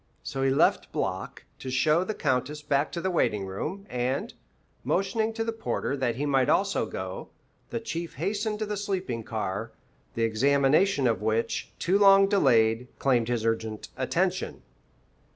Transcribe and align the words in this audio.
So 0.23 0.41
he 0.41 0.49
left 0.49 0.91
Block 0.91 1.43
to 1.59 1.69
show 1.69 2.03
the 2.03 2.15
Countess 2.15 2.63
back 2.63 2.91
to 2.93 3.01
the 3.01 3.11
waiting 3.11 3.45
room, 3.45 3.85
and, 3.87 4.33
motioning 4.83 5.31
to 5.33 5.43
the 5.43 5.51
porter 5.53 5.95
that 5.95 6.15
he 6.15 6.25
might 6.25 6.49
also 6.49 6.87
go, 6.87 7.29
the 7.69 7.79
Chief 7.79 8.15
hastened 8.15 8.57
to 8.57 8.65
the 8.65 8.77
sleeping 8.77 9.21
car, 9.23 9.73
the 10.15 10.23
examination 10.23 11.05
of 11.05 11.21
which, 11.21 11.71
too 11.77 11.99
long 11.99 12.27
delayed, 12.27 12.87
claimed 12.97 13.27
his 13.27 13.45
urgent 13.45 13.89
attention. 13.95 14.63